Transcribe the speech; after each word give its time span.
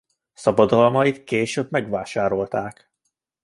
Szabadalmait 0.33 1.23
később 1.23 1.71
megvásárolták. 1.71 2.91